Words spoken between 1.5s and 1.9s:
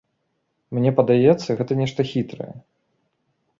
гэта